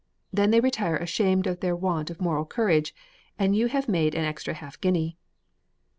[0.33, 2.95] Then they retire ashamed of their want of moral courage
[3.37, 5.15] and you have made an extra half guinea.